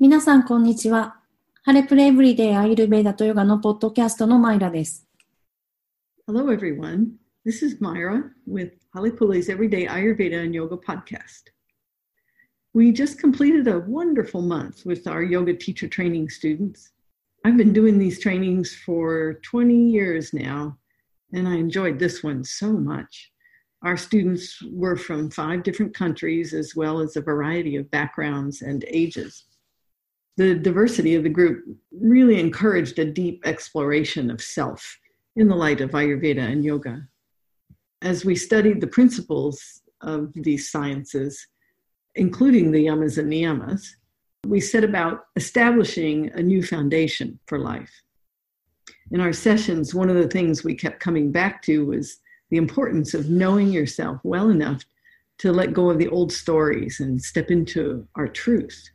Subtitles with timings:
[0.00, 1.16] 皆さん、こんにちは。
[1.62, 5.06] ハレプレエブリデイアイルベーダとヨガのポッドキャストのマイラです。
[6.26, 7.12] Hello, everyone.
[7.46, 11.44] This is Myra with Halepule's Everyday Ayurveda and Yoga podcast.
[12.74, 16.92] We just completed a wonderful month with our yoga teacher training students.
[17.46, 20.76] I've been doing these trainings for 20 years now,
[21.32, 23.32] and I enjoyed this one so much.
[23.82, 28.84] Our students were from five different countries as well as a variety of backgrounds and
[28.88, 29.46] ages
[30.37, 34.97] the diversity of the group really encouraged a deep exploration of self
[35.35, 37.07] in the light of Ayurveda and yoga.
[38.01, 41.47] As we studied the principles of these sciences,
[42.15, 43.87] including the yamas and niyamas,
[44.47, 47.91] we set about establishing a new foundation for life.
[49.11, 52.17] In our sessions, one of the things we kept coming back to was
[52.49, 54.83] the importance of knowing yourself well enough
[55.39, 58.89] to let go of the old stories and step into our truth.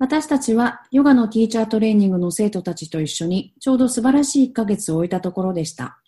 [0.00, 6.00] 私たちはヨガのティーチャートレーニングの生徒たちと一緒にちょうど素晴らしい1ヶ月を終えたところでした。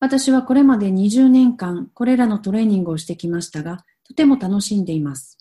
[0.00, 5.38] 私はこれまで20年間これらのトレーニングをしてきましたが、とても楽しんでいます。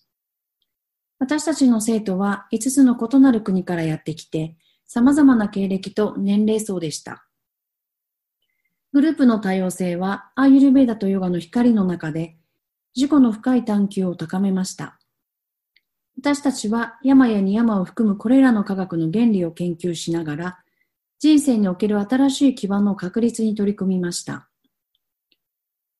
[1.17, 4.55] 私たちの生徒は5つの異なる国からやってきて、
[4.85, 7.25] 様々な経歴と年齢層でした。
[8.93, 12.37] グループの多様性はアーユルベーダとヨガの光の中で
[12.95, 14.96] 自己の深い探求を高めました。
[16.19, 20.59] 私たちは山やに山を含むこれらの科学の原理を研究しながら、
[21.19, 24.49] 人生における新しい基盤の確立に取り組みました。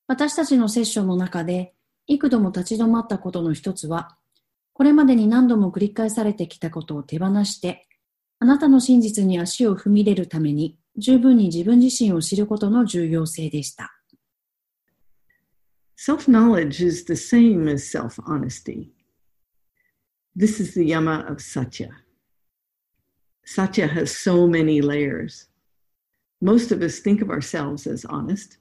[0.08, 1.73] 私たちのセッションの中で、
[2.08, 4.18] 幾度も立ち止まったことの一つは、
[4.73, 7.88] これまでに何度も繰り返されてきたことを手放して、
[8.40, 13.94] あなたの真実に足を踏み入れるために、十分に自分自身を知ることの重要性でした。
[15.95, 18.97] Self-knowledge is the same as self-honesty.
[20.39, 21.89] This is the yama of satya.
[23.43, 25.48] Satya has so many layers.
[26.42, 28.59] Most of us think of ourselves as honest.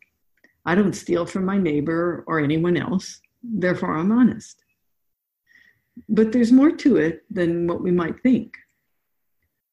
[0.65, 4.65] I don't steal from my neighbor or anyone else, therefore I'm honest.
[6.09, 8.57] But there's more to it than what we might think.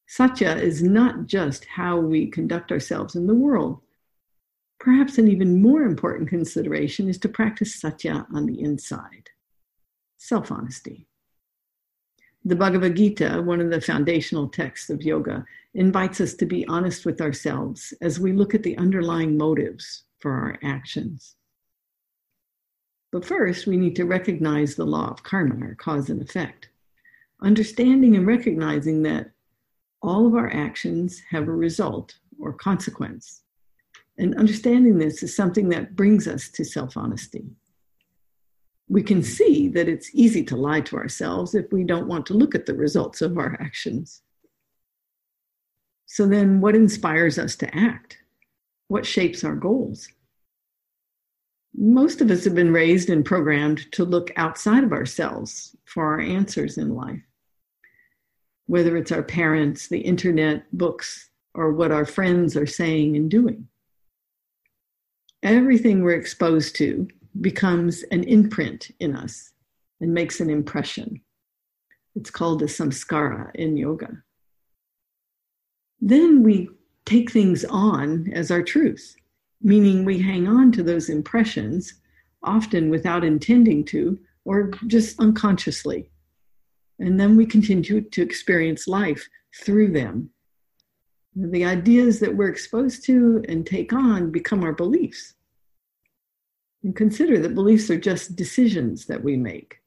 [0.06, 3.80] Satya is not just how we conduct ourselves in the world.
[4.78, 9.30] Perhaps an even more important consideration is to practice satya on the inside
[10.18, 11.08] self honesty.
[12.46, 15.46] The Bhagavad Gita, one of the foundational texts of yoga,
[15.76, 20.32] invites us to be honest with ourselves as we look at the underlying motives for
[20.32, 21.36] our actions.
[23.14, 26.68] But first, we need to recognize the law of karma, or cause and effect.
[27.42, 29.32] Understanding and recognizing that
[30.02, 33.44] all of our actions have a result or consequence.
[34.18, 37.46] And understanding this is something that brings us to self honesty
[38.88, 42.34] we can see that it's easy to lie to ourselves if we don't want to
[42.34, 44.22] look at the results of our actions.
[46.06, 48.18] So, then what inspires us to act?
[48.88, 50.10] What shapes our goals?
[51.76, 56.20] Most of us have been raised and programmed to look outside of ourselves for our
[56.20, 57.24] answers in life,
[58.68, 63.68] whether it's our parents, the internet, books, or what our friends are saying and doing.
[65.42, 67.08] Everything we're exposed to
[67.42, 69.52] becomes an imprint in us
[70.02, 71.22] and makes an impression.
[72.16, 74.24] It's called a samskara in yoga.
[76.00, 76.70] Then we
[77.06, 79.16] take things on as our truth,
[79.62, 81.94] meaning we hang on to those impressions,
[82.44, 86.10] often without intending to or just unconsciously.
[87.00, 89.28] And then we continue to experience life
[89.64, 90.30] through them.
[91.36, 95.34] The ideas that we're exposed to and take on become our beliefs.
[96.84, 99.80] And consider that beliefs are just decisions that we make.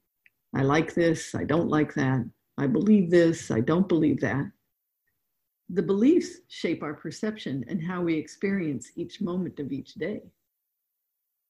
[0.54, 2.24] I like this, I don't like that.
[2.56, 4.50] I believe this, I don't believe that.
[5.68, 10.22] The beliefs shape our perception and how we experience each moment of each day.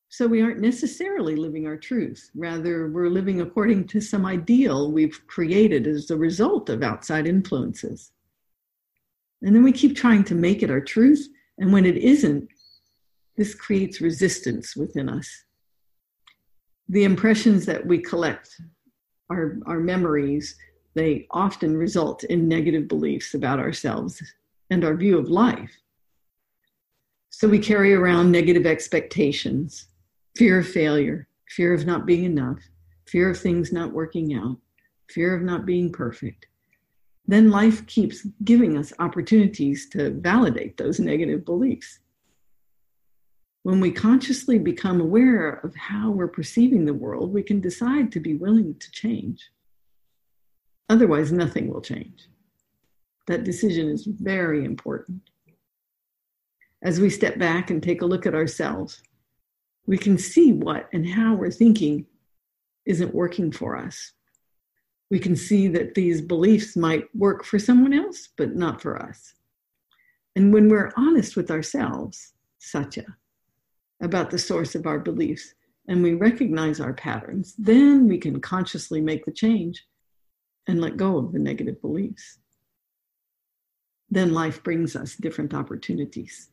[0.08, 2.30] So we aren't necessarily living our truth.
[2.34, 8.12] Rather, we're living according to some ideal we've created as a result of outside influences.
[9.42, 11.28] And then we keep trying to make it our truth.
[11.58, 12.48] And when it isn't,
[13.36, 15.28] this creates resistance within us.
[16.88, 18.60] The impressions that we collect,
[19.30, 20.56] our, our memories,
[20.94, 24.22] they often result in negative beliefs about ourselves
[24.70, 25.70] and our view of life.
[27.30, 29.88] So we carry around negative expectations,
[30.36, 32.58] fear of failure, fear of not being enough,
[33.06, 34.56] fear of things not working out,
[35.10, 36.46] fear of not being perfect.
[37.26, 41.98] Then life keeps giving us opportunities to validate those negative beliefs
[43.66, 48.20] when we consciously become aware of how we're perceiving the world, we can decide to
[48.20, 49.50] be willing to change.
[50.88, 52.28] Otherwise, nothing will change.
[53.26, 55.20] That decision is very important.
[56.80, 59.02] As we step back and take a look at ourselves,
[59.84, 62.06] we can see what and how we're thinking
[62.84, 64.12] isn't working for us.
[65.10, 69.34] We can see that these beliefs might work for someone else, but not for us.
[70.36, 73.16] And when we're honest with ourselves, satya,
[74.00, 75.54] about the source of our beliefs,
[75.88, 79.84] and we recognize our patterns, then we can consciously make the change
[80.66, 82.38] and let go of the negative beliefs.
[84.10, 86.50] Then life brings us different opportunities.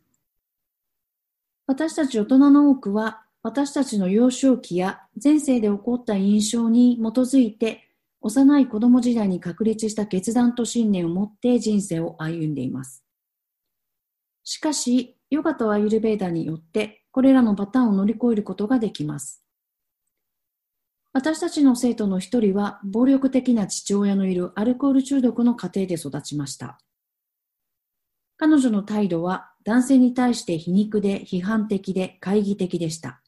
[1.65, 7.89] 私たち大人の多くは、私たちの幼少期や前世で起こった印象に基づいて、
[8.21, 13.03] 幼い子供時代に確立した決断と信念を持って人生を歩んでいます。
[14.43, 19.44] しかし、ヨガとアユルベーダによって、これらのパターンを乗り越えることができます。
[21.13, 26.80] 私たちの生徒の一人は、暴力的な父親のいるアルコール中毒の家庭で育ちました。
[28.38, 33.21] 彼女の態度は男性に対して皮肉で批判的で懐疑的でした。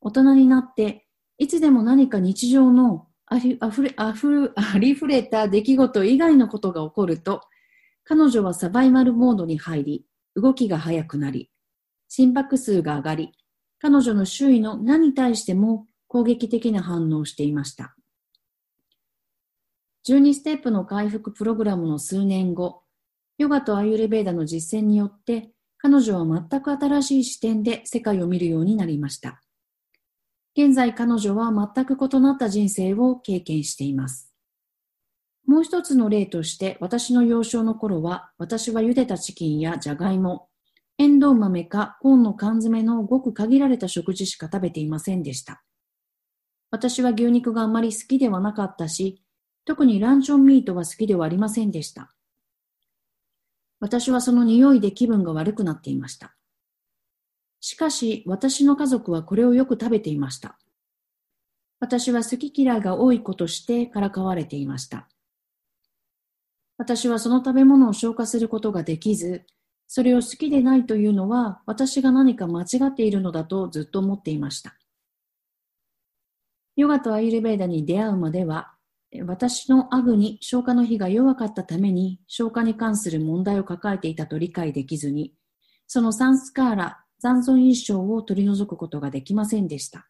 [0.00, 1.06] 大人になって、
[1.38, 7.42] いつでも何か日常のありあふれあふありふれた出来事以外のことが起こると、
[8.02, 11.52] 彼女はサバイバルモードに入り、動きが速くなり、
[12.16, 13.32] 心拍数が上がり、
[13.80, 17.96] 彼女の周囲の何に対しても攻撃的な反応をしていました。
[20.06, 22.82] 12ステップの回復プログラムの数年後、
[23.36, 29.42] ヨガとアユルベーダの実践によって、彼女は全く新しい視点で世界を見るようになりました。
[30.56, 34.32] 現在彼女は全く異なった人生を経験しています。
[35.48, 40.48] もう一つの例として、私の幼少の頃は、私は茹でたチキンやジャガイモ、
[40.98, 45.64] エンドウ豆かコーンの缶詰のごく限られた食事しか食べていませんでした。
[46.70, 49.22] 私は牛肉があまり好きではなかったし、
[49.64, 52.14] 特にランチョンミートは好きではありませんでした。
[53.80, 56.34] 私はその匂いで気分が悪くなっていました。
[57.60, 60.58] しかし、私の家族はこれをよく食べていました。
[61.80, 65.08] 私は好き嫌いが多い子としてからかわれていました。
[66.76, 69.44] 私はその食べ物を消化することができず、
[69.86, 74.76] それを好きでないというのは私が何か間違っているのだとずっと思っていました。
[76.76, 78.72] ヨガとアイルベーダに出会うまでは、
[79.26, 85.34] 私のアグに消化の火が弱かったために消化に関する問題を抱えていたと理解できずに、
[85.86, 90.08] そのサンスカーラ、残存一生を取り除くことができませんでした。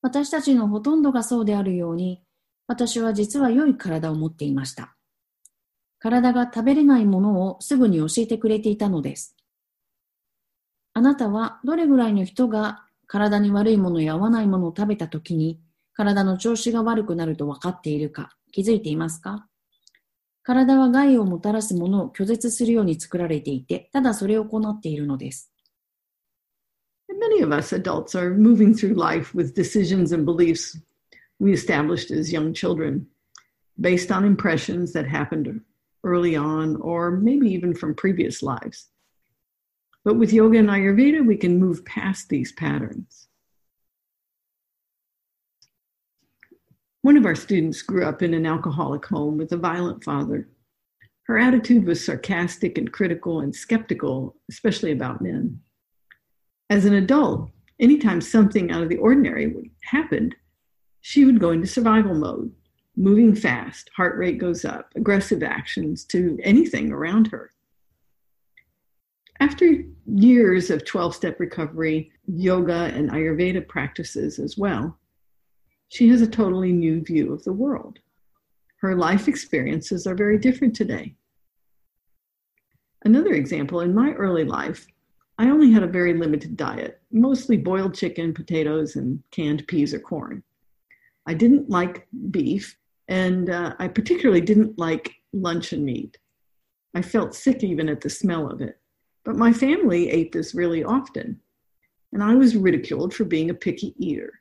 [0.00, 2.22] 私たちのほとんどがそうであるように、
[2.66, 4.96] 私は実は良い体を持っていました。
[6.00, 9.36] 体が食べれないものをすぐに教えてくれていたのです。
[10.94, 15.60] あなたはどれぐらいの人が体に悪いものや合わないものを食べたときに
[15.92, 19.46] 体の調子が悪くなると分かっているか気づいていますか？
[20.42, 25.52] 体は害をもたらすものを拒絶するように作られていて、ただそれを行っているのです。
[27.10, 30.80] Many of us adults are moving through life with decisions and beliefs
[31.38, 33.06] we established as young children
[33.78, 35.60] based on impressions that happened
[36.04, 38.88] early on or maybe even from previous lives.
[40.04, 43.28] But with yoga and Ayurveda, we can move past these patterns.
[47.02, 50.48] One of our students grew up in an alcoholic home with a violent father.
[51.24, 55.60] Her attitude was sarcastic and critical and skeptical, especially about men.
[56.68, 60.34] As an adult, anytime something out of the ordinary happened,
[61.00, 62.52] she would go into survival mode,
[63.00, 67.50] moving fast, heart rate goes up, aggressive actions to anything around her.
[69.40, 74.98] After years of 12 step recovery, yoga, and Ayurveda practices as well,
[75.88, 77.98] she has a totally new view of the world.
[78.82, 81.14] Her life experiences are very different today.
[83.06, 84.86] Another example in my early life,
[85.38, 90.00] I only had a very limited diet, mostly boiled chicken, potatoes, and canned peas or
[90.00, 90.42] corn.
[91.26, 92.76] I didn't like beef,
[93.10, 96.16] and uh, I particularly didn't like luncheon meat.
[96.94, 98.78] I felt sick even at the smell of it.
[99.24, 101.38] But my family ate this really often,
[102.12, 104.32] and I was ridiculed for being a picky eater.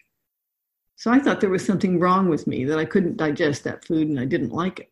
[0.96, 4.08] So I thought there was something wrong with me that I couldn't digest that food
[4.08, 4.92] and I didn't like it.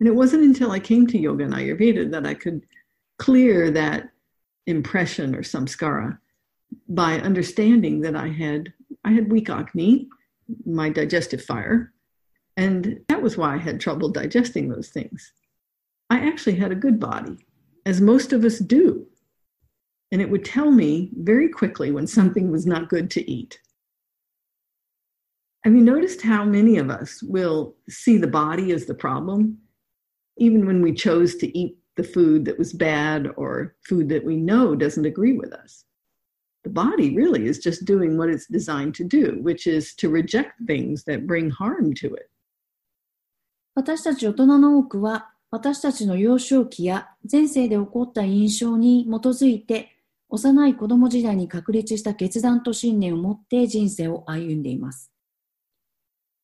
[0.00, 2.66] And it wasn't until I came to yoga and Ayurveda that I could
[3.18, 4.10] clear that
[4.66, 6.18] impression or samskara
[6.88, 8.72] by understanding that I had
[9.04, 10.08] I had weak acne
[10.64, 11.92] my digestive fire.
[12.56, 15.32] And that was why I had trouble digesting those things.
[16.08, 17.36] I actually had a good body,
[17.84, 19.06] as most of us do.
[20.12, 23.58] And it would tell me very quickly when something was not good to eat.
[25.64, 29.58] Have you noticed how many of us will see the body as the problem,
[30.38, 34.36] even when we chose to eat the food that was bad or food that we
[34.36, 35.84] know doesn't agree with us?
[36.62, 40.62] The body really is just doing what it's designed to do, which is to reject
[40.66, 42.30] things that bring harm to it.
[43.76, 49.94] 私たち大人の多くは、私たちの幼少期や前世で起こった印象に基づいて、
[50.30, 55.12] 幼い子供時代に確立した決断と信念を持って人生を歩んでいます。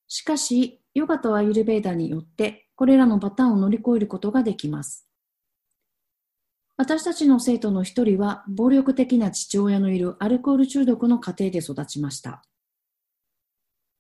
[0.08, 5.08] しかし、ヨガとアユルベーダによって、これらのパターンを乗り越えることができます。
[6.76, 12.42] 私たちの生徒の一人は、暴力的な父親のいるアルコール中毒の家庭で育ちました。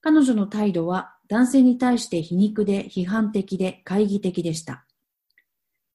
[0.02, 4.84] 彼女の態度は男性に対して皮肉で批判的で懐疑的でした。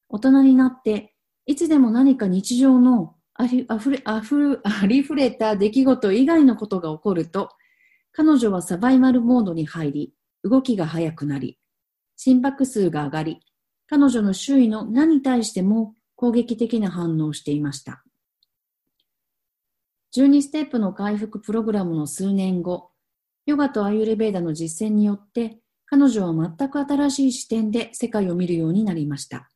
[0.08, 1.14] 大人になって、
[1.46, 7.50] いつでも何か日常のありあふれあふありふれた出来事以外のことが起こると、
[8.14, 11.60] 彼女はサバイバルモードに入り、動きが速くなり、
[12.16, 13.42] 心拍数が上がり、
[13.88, 18.04] 彼女の周囲の何に対しても攻撃的な反応をしていました。
[20.16, 22.92] 12ステップの回復プログラムの数年後、
[23.48, 29.50] ヨガとアユルベーダの実践によって、彼女は全く新しい視点で世界を見るようになりました。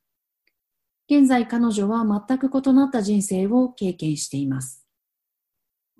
[1.10, 4.86] 現在彼女は全く異なった人生を経験しています。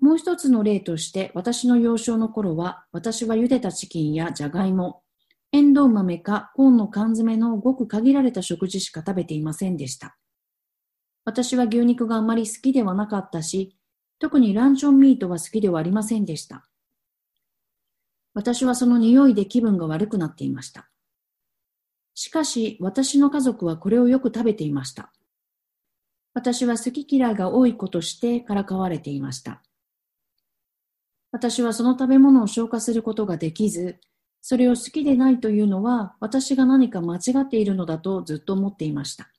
[0.01, 5.03] もう一つの例として、私の幼少の頃は、私は茹でたチキンやジャガイモ、
[5.51, 10.17] エンドウ豆かコーンの缶詰のごく限られた食事しか食べていませんでした。
[11.25, 13.77] 私は牛肉があまり好きではなかったし、
[14.17, 16.67] 特にランチョンミートは好きではありませんでした。
[18.33, 20.89] 私はその匂いで気分が悪くなっていました。
[22.15, 25.11] しかし、私の家族はこれをよく食べていました。
[26.33, 29.61] 私は好き嫌いが多い子としてからかわれていました。
[31.31, 33.99] 私はその食べ物を消化することができず、
[34.41, 39.29] それを好きでないというのは私が何か間違っているのだとずっと思っていました。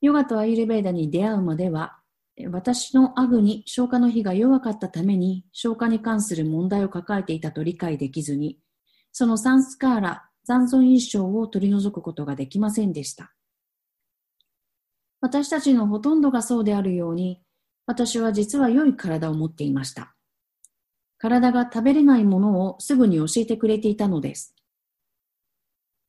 [0.00, 1.98] ヨガとアイルベーダに出会うまでは、
[2.50, 8.58] 私のアグに消化の火が弱かったために消化に関する問題を抱えていたと理解できずに、
[9.12, 13.32] そのサンスカーラ、残存印象を取り除くことができませんでした。
[15.20, 17.40] 私たちのほとんどがそうであるように、
[17.86, 20.14] 私は実は良い体を持っていました。
[21.18, 24.54] 体が食べれないものをすぐに教えてくれていたのです。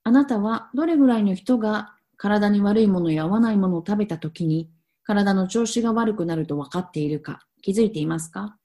[0.03, 4.69] あなたはどれぐらいの人が体に悪いものや合わないものを食べたときに
[5.05, 8.57] 体の調子が悪くなると分かっているか気づいていますか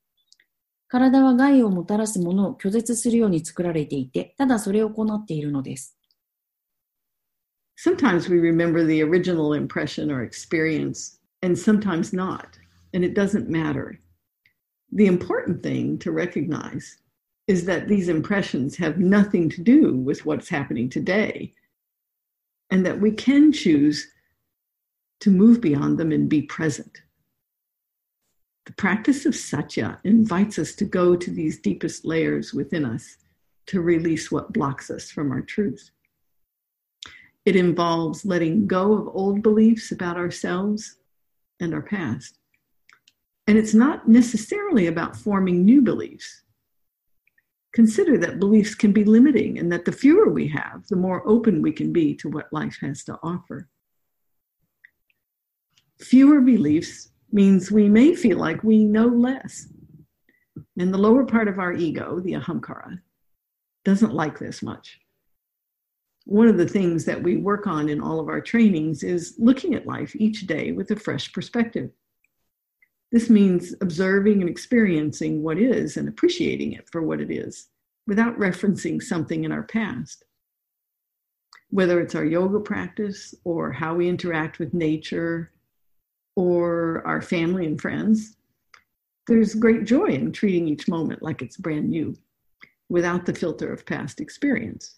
[0.88, 5.97] 体は害をもたらすものを拒絶するように作られていて、ただそれを行っているのです。
[7.78, 12.61] Sometimes we remember the original impression or experience, and sometimes not.
[12.92, 14.00] and it doesn't matter.
[14.92, 16.99] The important thing to recognize
[17.47, 21.54] is that these impressions have nothing to do with what's happening today,
[22.70, 24.09] and that we can choose
[25.21, 27.03] to move beyond them and be present.
[28.67, 33.17] The practice of satya invites us to go to these deepest layers within us
[33.67, 35.91] to release what blocks us from our truth.
[37.45, 40.97] It involves letting go of old beliefs about ourselves
[41.61, 42.41] and our past
[43.50, 46.43] and it's not necessarily about forming new beliefs.
[47.73, 51.61] Consider that beliefs can be limiting and that the fewer we have, the more open
[51.61, 53.69] we can be to what life has to offer.
[56.00, 59.69] Fewer beliefs means we may feel like we know less.
[60.78, 63.00] And the lower part of our ego, the ahamkara,
[63.85, 64.99] doesn't like this much.
[66.25, 69.75] One of the things that we work on in all of our trainings is looking
[69.75, 71.90] at life each day with a fresh perspective.
[73.12, 77.69] This means observing and experiencing what is and appreciating it for what it is
[78.07, 80.25] without referencing something in our past.
[81.71, 85.52] Whether it's our yoga practice or how we interact with nature
[86.37, 88.37] or our family and friends,
[89.26, 92.16] there's great joy in treating each moment like it's brand new
[92.88, 94.96] without the filter of past experience.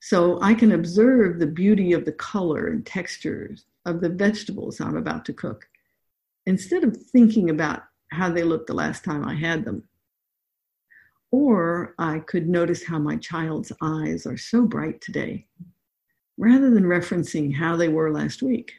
[0.00, 4.96] So I can observe the beauty of the color and textures of the vegetables I'm
[4.96, 5.66] about to cook
[6.46, 9.84] instead of thinking about how they looked the last time I had them.
[11.30, 15.46] Or I could notice how my child's eyes are so bright today,
[16.36, 18.72] rather than referencing how they were last week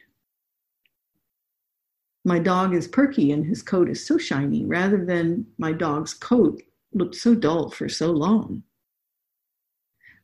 [2.25, 6.61] My dog is perky and his coat is so shiny, rather than my dog's coat
[6.93, 8.63] looked so dull for so long.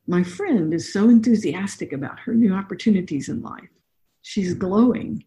[0.06, 3.70] My friend is so enthusiastic about her new opportunities in life.
[4.22, 5.24] She's glowing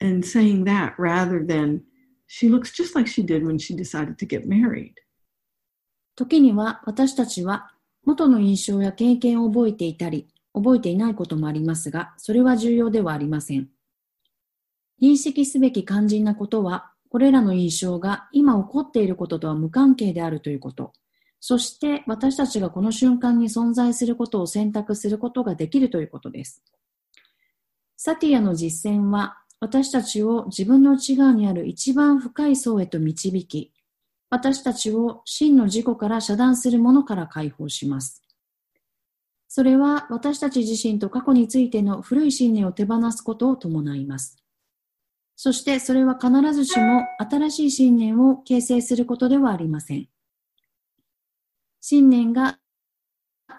[0.00, 1.84] and saying that rather than
[2.26, 4.94] she looks just like she did when she decided to get married.
[6.14, 7.72] 時には私たちは
[8.04, 13.68] 元の印象や経験を覚えていたり、覚えていないこともありますが、それは重要ではありません。
[15.01, 20.93] 認識すべき肝心なことは、これらの印象が今起こっていることとは無関係であるということ。
[21.39, 26.63] そして私たちがこの瞬間に存在することを選択することができるということです。
[27.95, 33.73] サティアの実践は私たちを自分の内側にある一番深い層へと導き、
[34.29, 38.21] 私たちを真の自己から遮断するものから解放します。
[39.47, 44.37] それは私たち自身と過去についての古い信念を手放すことを伴います。
[45.39, 50.09] そしてそれは必ずしも新しい信念を形成することではありません。
[51.79, 52.57] 信念が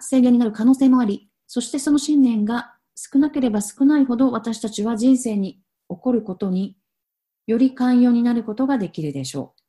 [0.01, 6.75] 制限になる可能性もあり、そしてその信念が少なければ少ないほど私たちは人生に起こることに
[7.47, 9.61] より寛容になることができるでしょう。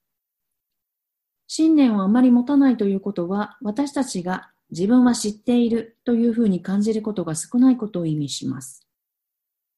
[1.46, 8.84] 信念をあまり持たないということは私たちが自分は知っているというふうに感じることが少ないことを意味します。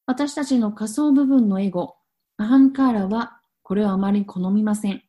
[0.07, 1.95] 私たちの仮想部分のエゴ、
[2.43, 5.01] アハンカーラはこれをあまり好みません。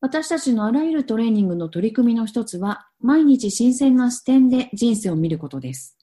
[0.00, 5.98] 私たちのあらゆるトレーニングの取り組みの一つは、毎日新鮮な視点で人生を見ることです。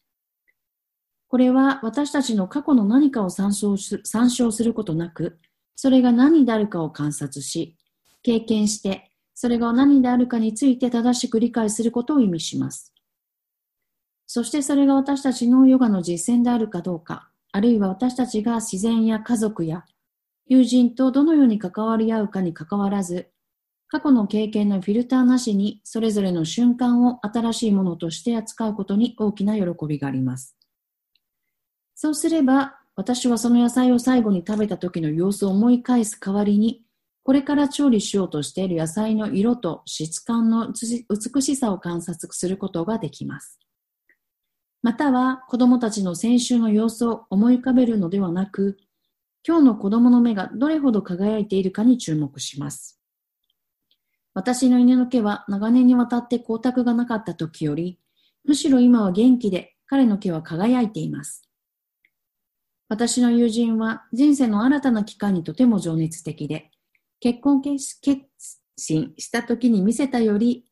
[1.30, 5.40] これは私たちの過去の何かを参照参照することなく、
[5.78, 7.78] それが何であるかを観察し、
[8.24, 12.94] 経験して、それが何であるかについて正しく理解することを意味します。
[14.26, 19.86] そしてそれが私たちのヨガの実践であるかどうか、あるいは私たちが自然や家族や
[20.48, 23.30] 友人とどのように関わり合うかにかかわらず、
[23.90, 30.58] 過去の経験のフィルターなしにそれぞれの瞬間を新しいものとして扱うことに大きな喜びがあります。
[31.96, 36.84] そうすれば、私はその野菜を最後に食べた時の様子を思い返す代わりに、
[37.24, 43.60] これから調理しようとしている野菜の色と質感の美しさを観察することができます。
[44.84, 48.78] または子供たちの先週の様子を思い浮かべるのではなく、
[49.48, 53.00] 今日の子供の目がどれほど輝いているかに注目します。
[54.34, 58.00] 私の犬の毛は長年にわたって光沢がなかった時より、
[58.46, 61.50] むしろ今は元気で彼の毛は輝いています。
[62.90, 66.70] 私の友人は人生の新たな期間にとても情熱的で、
[67.20, 67.98] 結婚決
[68.78, 70.66] 心した時に見せたより、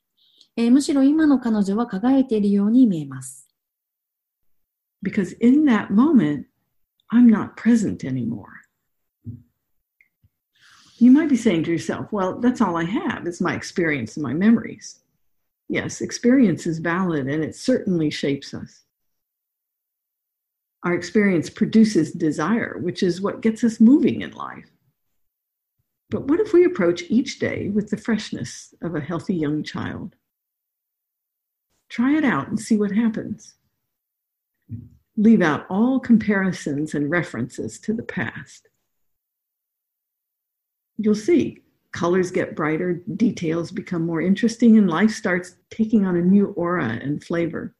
[0.55, 3.44] えー、むしろ今の彼女は輝いているように見えます。
[5.05, 6.47] Because in that moment,
[7.11, 8.61] I'm not present anymore.
[10.97, 14.23] You might be saying to yourself, well, that's all I have is my experience and
[14.23, 15.01] my memories.
[15.69, 18.83] Yes, experience is valid and it certainly shapes us.
[20.81, 24.71] Our experience produces desire, which is what gets us moving in life.
[26.09, 30.15] But what if we approach each day with the freshness of a healthy young child?
[31.89, 33.55] Try it out and see what happens
[35.17, 38.67] leave out all comparisons and references to the past.
[40.97, 46.21] You'll see colors get brighter, details become more interesting, and life starts taking on a
[46.21, 47.73] new aura and flavor.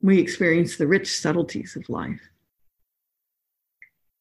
[0.00, 2.20] We experience the rich subtleties of life.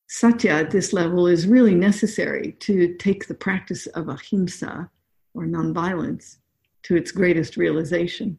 [0.08, 4.90] Satya at this level is really necessary to take the practice of ahimsa
[5.34, 6.38] or nonviolence
[6.84, 8.38] to its greatest realization.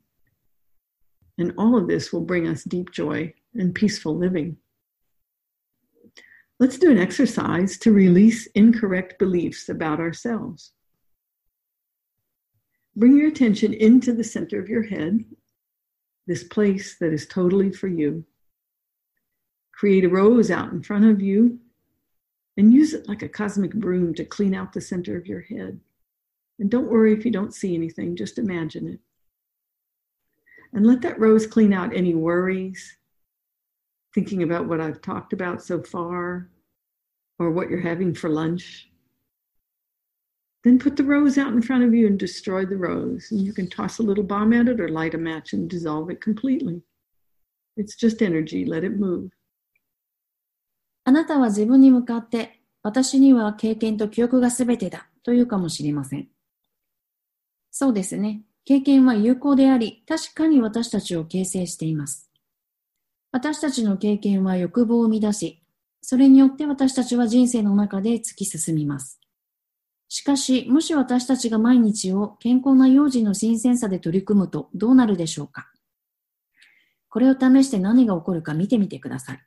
[1.39, 4.57] And all of this will bring us deep joy and peaceful living.
[6.61, 10.73] Let's do an exercise to release incorrect beliefs about ourselves.
[12.97, 15.25] Bring your attention into the center of your head,
[16.29, 18.25] this place that is totally for you.
[19.73, 21.59] Create a rose out in front of you
[22.57, 25.81] and use it like a cosmic broom to clean out the center of your head.
[26.61, 29.01] And don't worry if you don't see anything, just imagine it.
[30.74, 32.98] And let that rose clean out any worries,
[34.14, 36.50] thinking about what I've talked about so far,
[37.40, 38.90] or what you're having for lunch.
[40.64, 43.32] Then put the rose out in front of you and destroy the rose.
[43.32, 46.10] And you can toss a little bomb at it or light a match and dissolve
[46.10, 46.82] it completely.
[47.78, 48.66] It's just energy.
[48.66, 49.32] Let it move.
[51.06, 56.28] あなたは自分に向かって私には経験と記憶がすべてだというかもしれません。
[57.72, 58.42] そうですね。
[58.65, 62.31] 経験は有効であり、確かに私たちを形成しています。
[63.31, 65.63] 私たちの経験は欲望を生み出し、
[66.01, 69.21] それによって私たちは人生の中で突き進みます。
[70.09, 75.71] しかし、もし私たちが毎日を健康な幼児の新鮮さで取り組むとどうなるでしょうか？
[77.09, 79.41] これを試して何が起こるか見てみてください。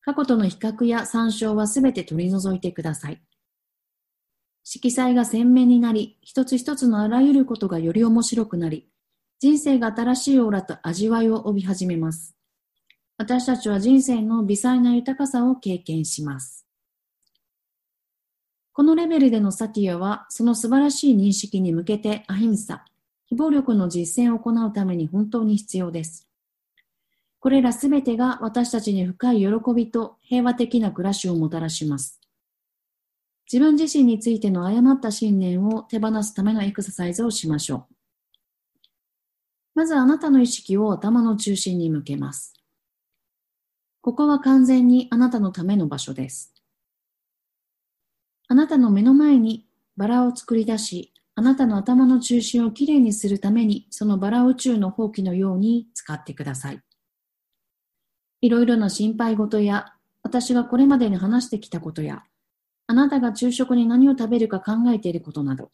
[0.00, 3.22] 過去との比較や参照はすべて取り除いてください。
[4.72, 8.88] 色彩が鮮明になり、一つ一つのあらゆることがより面白くなり、
[9.40, 12.36] 人生が新しいオーラと味わいを帯び始めます。
[13.18, 16.68] 私たちは人生の微細な豊かさを経験します。
[18.72, 22.84] このレベルでのサティアは、その素晴らしい認識に向けてアヒンサ、
[23.26, 26.28] 非暴力の実践を行うために本当に必要です。
[27.40, 32.19] これらすべてが私たちに深い喜びと平和的な暮らしをもたらします。
[33.52, 37.94] 自分自身についての誤った信念を手放すためのエクササイズをしましょう。
[39.74, 42.54] まずあなたの意識を頭の中心に向けます。
[44.02, 46.54] ここは完全にあなたのための場所です。
[48.46, 56.80] あなたの目の前にバラを作り出し、あなたの頭の中心をきれいにするために、そのバラを宇宙の放棄のように使ってください。
[58.42, 62.22] いろいろな心配事や、私がこれまでに話してきたことや、
[62.90, 65.70] あなたが昼食に何を食べるか考えていることなど、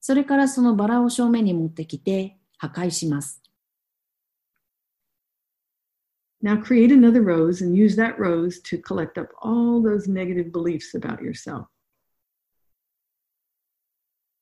[0.00, 3.42] それからそのバラを正面に持ってきて破壊します。
[6.42, 11.20] Now create another rose and use that rose to collect up all those negative beliefs about
[11.20, 11.66] yourself.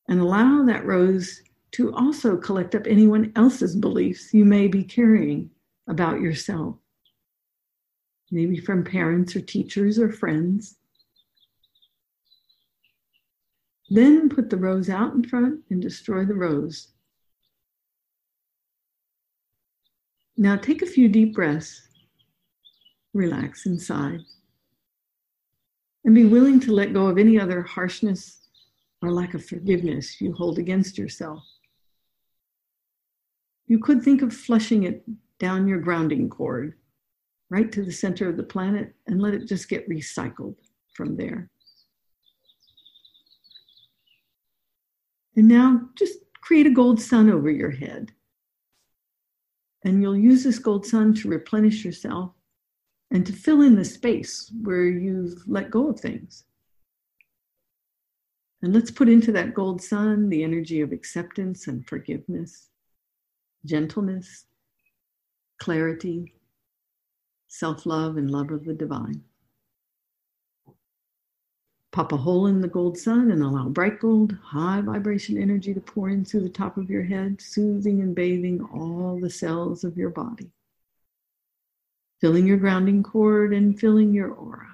[0.07, 5.51] And allow that rose to also collect up anyone else's beliefs you may be carrying
[5.89, 6.77] about yourself.
[8.31, 10.77] Maybe from parents or teachers or friends.
[13.89, 16.89] Then put the rose out in front and destroy the rose.
[20.37, 21.89] Now take a few deep breaths.
[23.13, 24.21] Relax inside.
[26.05, 28.39] And be willing to let go of any other harshness
[29.03, 31.43] or lack of forgiveness you hold against yourself.
[33.67, 35.05] You could think of flushing it
[35.39, 36.75] down your grounding cord,
[37.51, 40.57] right to the center of the planet, and let it just get recycled
[40.95, 41.51] from there.
[45.37, 48.13] And now just create a gold sun over your head.
[49.85, 52.33] And you'll use this gold sun to replenish yourself
[53.11, 56.45] and to fill in the space where you've let go of things.
[58.63, 62.69] And let's put into that gold sun the energy of acceptance and forgiveness,
[63.65, 64.45] gentleness,
[65.59, 66.35] clarity,
[67.51, 69.23] self love, and love of the divine.
[71.91, 75.81] Pop a hole in the gold sun and allow bright gold, high vibration energy to
[75.81, 79.97] pour in through the top of your head, soothing and bathing all the cells of
[79.97, 80.49] your body,
[82.21, 84.69] filling your grounding cord and filling your aura.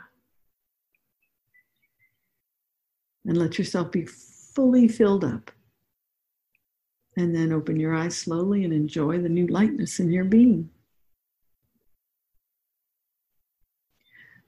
[3.24, 5.50] And let yourself be fully filled up.
[7.16, 10.68] And then open your eyes slowly and enjoy the new lightness in your being.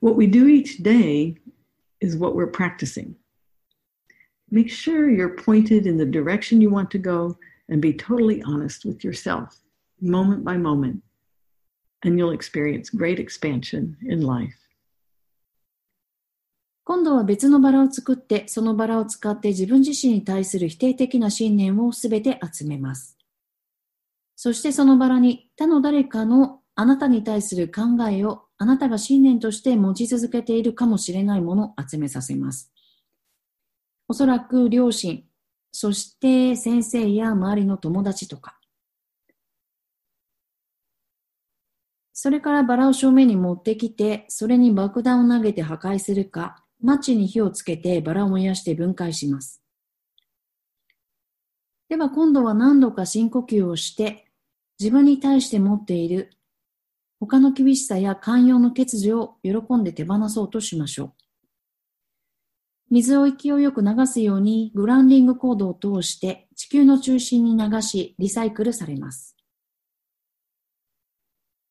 [0.01, 1.37] What we do each day
[2.01, 3.17] is what we're practicing.
[4.51, 7.37] Make sure you're pointed in the direction you want to go
[7.69, 9.61] and be totally honest with yourself,
[10.01, 11.03] moment by moment,
[12.05, 14.55] and you'll experience great expansion in life.
[16.85, 23.19] 今度は別のバラを作って、そのバラを使って自分自身に対する否定的な信念をすべて集めます。
[24.37, 32.73] そしてそのバラに他の誰かのあなたに対する考えをあなたが信念として持ち続けているかもしれないものを集めさせます。
[34.09, 35.25] おそらく両親、
[35.71, 38.59] そして先生や周りの友達とか。
[42.13, 49.63] それからバラを正面に持ってきて、それに爆弾を投げて破壊するか、マッチに火をつけてバラを燃やして分解します。
[51.89, 54.27] では今度は何度か深呼吸をして、
[54.81, 56.38] 自分に対して持っている
[57.21, 61.13] 他の厳しさや寛容の欠如を喜んで手放そうとしましょう。
[62.91, 69.37] 水を勢いよく流すようにグランディングコードを通して地球の中心に流しリサイクルされます。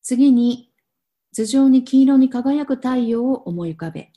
[0.03, 0.71] 次に
[1.33, 4.11] 頭上に黄色に輝く太陽を思い浮かべ、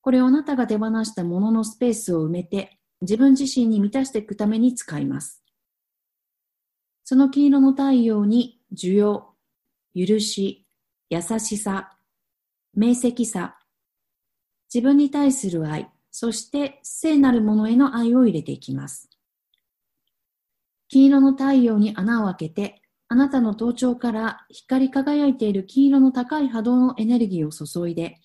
[0.00, 5.42] これをあなたが手放したもののスペースを埋めて自分自身に満たしていくために使います。
[7.04, 9.34] その黄色の太陽に需要、
[9.94, 10.66] 許し、
[11.12, 11.90] 優しさ、
[12.72, 13.58] 明晰さ、
[14.72, 19.10] 自分に対する愛、そして聖なるものへの愛を入れていきます。
[20.86, 28.20] 黄色の太陽に穴を開けて、あなたの頭頂から光り輝いている黄色の高い波動のエネルギーを注いで、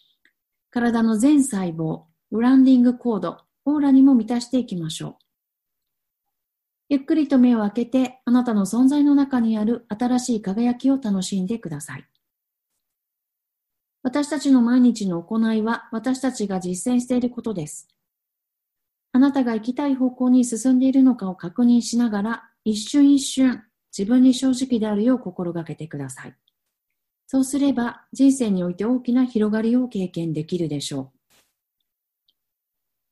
[0.69, 5.25] 体の全細胞、ブランディングコード、オーラにも満たしていきましょう。
[6.89, 12.07] ゆっくりと目を開けて、あなたの存在の中にある新しい輝きを楽しんでください。
[14.05, 17.87] 私たちの毎日の行いは私たちが実践していることです。
[19.13, 23.63] あなたが行きたい方向に進んでいるのかを確認しながら、一瞬一瞬
[23.97, 26.35] 自分に正直であるよう心がけてください。
[27.25, 31.19] そうすれば人生において大きな広がりを経験できるでしょう。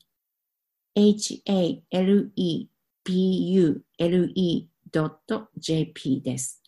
[0.94, 2.68] h-a-l-e
[3.06, 3.82] pule.jp
[6.22, 6.62] です。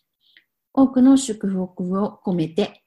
[0.73, 2.83] 多くの祝福を込めて